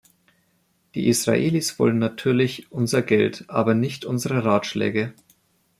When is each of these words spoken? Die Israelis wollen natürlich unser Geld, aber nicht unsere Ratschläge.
Die 0.95 1.09
Israelis 1.09 1.77
wollen 1.77 1.99
natürlich 1.99 2.71
unser 2.71 3.03
Geld, 3.03 3.45
aber 3.49 3.75
nicht 3.75 4.03
unsere 4.03 4.43
Ratschläge. 4.43 5.13